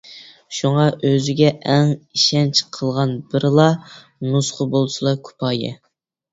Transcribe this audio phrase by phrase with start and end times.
[0.59, 3.69] شۇڭا ئۆزىگە ئەڭ ئىشەنچ قىلغان بىرلا
[4.33, 5.75] نۇسخا بولسىلا كۇپايە.